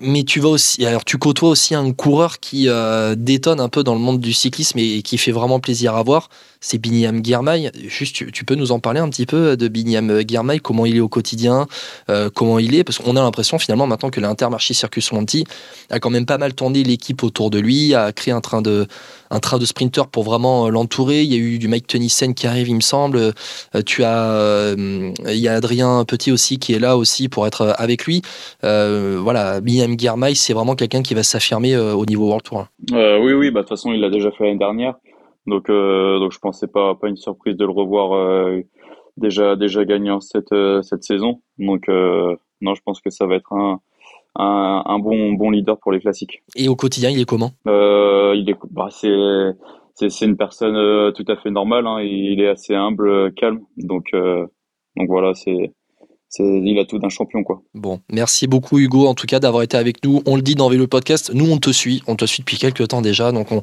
mais 0.00 0.22
tu 0.22 0.38
vas 0.38 0.50
aussi, 0.50 0.86
alors 0.86 1.04
tu 1.04 1.18
côtoies 1.18 1.48
aussi 1.48 1.74
un 1.74 1.92
coureur 1.92 2.38
qui 2.38 2.68
détonne 3.16 3.58
un 3.58 3.68
peu 3.68 3.82
dans 3.82 3.94
le 3.94 4.00
monde 4.00 4.20
du 4.20 4.32
cyclisme 4.32 4.78
et 4.78 5.02
qui 5.02 5.18
fait 5.18 5.32
vraiment 5.32 5.58
plaisir 5.58 5.96
à 5.96 6.02
voir. 6.04 6.28
C'est 6.60 6.78
Binyam 6.78 7.24
Girmay. 7.24 7.70
Juste, 7.86 8.16
tu, 8.16 8.32
tu 8.32 8.44
peux 8.44 8.54
nous 8.54 8.70
en 8.72 8.80
parler 8.80 9.00
un 9.00 9.08
petit 9.08 9.26
peu 9.26 9.56
de 9.56 9.68
Binyam 9.68 10.22
Girmay, 10.26 10.58
comment 10.58 10.86
il 10.86 10.96
est 10.96 11.00
au 11.00 11.08
quotidien, 11.08 11.66
euh, 12.10 12.30
comment 12.34 12.58
il 12.58 12.74
est, 12.74 12.84
parce 12.84 12.98
qu'on 12.98 13.16
a 13.16 13.22
l'impression 13.22 13.58
finalement 13.58 13.86
maintenant 13.86 14.10
que 14.10 14.20
l'Intermarché 14.20 14.74
Circus 14.74 15.10
Wanty 15.12 15.44
a 15.90 15.98
quand 15.98 16.10
même 16.10 16.26
pas 16.26 16.38
mal 16.38 16.54
tourné 16.54 16.82
l'équipe 16.82 17.22
autour 17.22 17.50
de 17.50 17.58
lui, 17.58 17.94
a 17.94 18.12
créé 18.12 18.32
un 18.32 18.40
train 18.40 18.62
de 18.62 18.86
un 19.32 19.38
train 19.38 19.58
de 19.58 19.64
sprinter 19.64 20.08
pour 20.08 20.24
vraiment 20.24 20.66
euh, 20.66 20.70
l'entourer. 20.70 21.22
Il 21.22 21.32
y 21.32 21.34
a 21.34 21.38
eu 21.38 21.58
du 21.58 21.68
Mike 21.68 21.86
Tennyson 21.86 22.32
qui 22.32 22.46
arrive, 22.46 22.68
il 22.68 22.74
me 22.74 22.80
semble. 22.80 23.16
Euh, 23.18 23.32
tu 23.86 24.02
as, 24.02 24.32
euh, 24.32 25.12
il 25.26 25.36
y 25.36 25.48
a 25.48 25.54
Adrien 25.54 26.04
Petit 26.04 26.32
aussi 26.32 26.58
qui 26.58 26.74
est 26.74 26.78
là 26.78 26.96
aussi 26.96 27.28
pour 27.28 27.46
être 27.46 27.62
euh, 27.62 27.72
avec 27.76 28.06
lui. 28.06 28.22
Euh, 28.64 29.20
voilà, 29.22 29.60
Binyam 29.60 29.98
Girmay, 29.98 30.34
c'est 30.34 30.52
vraiment 30.52 30.74
quelqu'un 30.74 31.02
qui 31.02 31.14
va 31.14 31.22
s'affirmer 31.22 31.74
euh, 31.74 31.94
au 31.94 32.06
niveau 32.06 32.26
World 32.26 32.42
Tour. 32.42 32.66
Euh, 32.92 33.18
oui, 33.22 33.32
oui, 33.32 33.50
bah, 33.50 33.60
de 33.60 33.66
toute 33.66 33.76
façon, 33.76 33.92
il 33.92 34.00
l'a 34.00 34.10
déjà 34.10 34.30
fait 34.32 34.44
l'année 34.44 34.58
dernière. 34.58 34.94
Donc, 35.46 35.70
euh, 35.70 36.18
donc 36.18 36.32
je 36.32 36.38
pensais 36.38 36.68
pas, 36.68 36.94
pas 36.94 37.08
une 37.08 37.16
surprise 37.16 37.56
de 37.56 37.64
le 37.64 37.72
revoir 37.72 38.12
euh, 38.12 38.60
déjà, 39.16 39.56
déjà 39.56 39.84
gagnant 39.84 40.20
cette, 40.20 40.52
euh, 40.52 40.82
cette 40.82 41.02
saison. 41.02 41.40
Donc, 41.58 41.88
euh, 41.88 42.36
non, 42.60 42.74
je 42.74 42.82
pense 42.84 43.00
que 43.00 43.10
ça 43.10 43.26
va 43.26 43.36
être 43.36 43.52
un, 43.52 43.80
un, 44.36 44.82
un 44.84 44.98
bon, 44.98 45.32
bon 45.32 45.50
leader 45.50 45.78
pour 45.78 45.92
les 45.92 46.00
classiques. 46.00 46.42
Et 46.56 46.68
au 46.68 46.76
quotidien, 46.76 47.10
il 47.10 47.20
est 47.20 47.28
comment? 47.28 47.52
Euh, 47.66 48.34
il 48.36 48.50
est, 48.50 48.56
bah, 48.70 48.88
c'est, 48.90 49.08
c'est, 49.94 50.10
c'est 50.10 50.26
une 50.26 50.36
personne 50.36 50.76
euh, 50.76 51.10
tout 51.10 51.24
à 51.26 51.36
fait 51.36 51.50
normale. 51.50 51.86
Hein, 51.86 52.00
il 52.02 52.40
est 52.40 52.48
assez 52.48 52.74
humble, 52.74 53.08
euh, 53.08 53.30
calme. 53.30 53.60
Donc, 53.76 54.08
euh, 54.14 54.46
donc 54.96 55.08
voilà, 55.08 55.34
c'est, 55.34 55.72
il 56.38 56.78
a 56.78 56.84
tout 56.84 56.98
d'un 56.98 57.08
champion, 57.08 57.42
quoi. 57.42 57.60
Bon, 57.74 58.00
merci 58.10 58.46
beaucoup 58.46 58.78
Hugo 58.78 59.06
en 59.06 59.14
tout 59.14 59.26
cas 59.26 59.40
d'avoir 59.40 59.62
été 59.62 59.76
avec 59.76 60.04
nous. 60.04 60.22
On 60.26 60.36
le 60.36 60.42
dit 60.42 60.54
dans 60.54 60.68
Vélo 60.68 60.86
Podcast, 60.86 61.30
nous 61.34 61.50
on 61.50 61.58
te 61.58 61.70
suit, 61.70 62.02
on 62.06 62.14
te 62.16 62.24
suit 62.24 62.40
depuis 62.42 62.56
quelques 62.58 62.86
temps 62.88 63.02
déjà, 63.02 63.32
donc 63.32 63.50
on, 63.52 63.62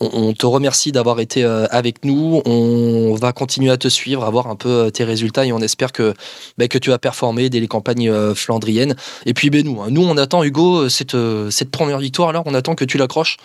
on, 0.00 0.10
on 0.12 0.32
te 0.34 0.44
remercie 0.46 0.92
d'avoir 0.92 1.20
été 1.20 1.42
euh, 1.44 1.66
avec 1.70 2.04
nous. 2.04 2.42
On 2.44 3.14
va 3.14 3.32
continuer 3.32 3.70
à 3.70 3.76
te 3.78 3.88
suivre, 3.88 4.24
à 4.24 4.30
voir 4.30 4.46
un 4.48 4.56
peu 4.56 4.68
euh, 4.68 4.90
tes 4.90 5.04
résultats 5.04 5.46
et 5.46 5.52
on 5.52 5.60
espère 5.60 5.92
que, 5.92 6.12
bah, 6.58 6.68
que 6.68 6.78
tu 6.78 6.90
vas 6.90 6.98
performer 6.98 7.48
dès 7.48 7.60
les 7.60 7.68
campagnes 7.68 8.10
euh, 8.10 8.34
flandriennes. 8.34 8.94
Et 9.26 9.32
puis 9.34 9.48
ben, 9.50 9.64
nous, 9.64 9.80
hein, 9.80 9.86
nous 9.90 10.02
on 10.04 10.16
attend 10.18 10.44
Hugo 10.44 10.88
cette, 10.88 11.16
cette 11.50 11.70
première 11.70 11.98
victoire 11.98 12.28
alors, 12.28 12.42
on 12.46 12.54
attend 12.54 12.74
que 12.74 12.84
tu 12.84 12.98
l'accroches. 12.98 13.36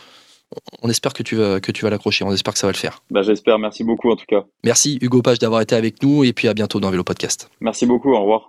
On 0.81 0.89
espère 0.89 1.11
que 1.11 1.23
tu, 1.23 1.35
vas- 1.35 1.59
que 1.59 1.73
tu 1.73 1.83
vas 1.83 1.89
l'accrocher, 1.89 2.23
on 2.23 2.31
espère 2.31 2.53
que 2.53 2.59
ça 2.59 2.67
va 2.67 2.71
le 2.71 2.77
faire. 2.77 3.03
Bah, 3.11 3.21
j'espère. 3.21 3.59
Merci 3.59 3.83
beaucoup, 3.83 4.09
en 4.09 4.15
tout 4.15 4.23
cas. 4.29 4.45
Merci 4.63 4.97
Hugo 5.01 5.21
Page 5.21 5.39
d'avoir 5.39 5.59
été 5.59 5.75
avec 5.75 6.01
nous 6.01 6.23
et 6.23 6.31
puis 6.31 6.47
à 6.47 6.53
bientôt 6.53 6.79
dans 6.79 6.89
Vélo 6.89 7.03
Podcast. 7.03 7.49
Merci 7.59 7.85
beaucoup. 7.85 8.13
Au 8.13 8.21
revoir. 8.21 8.43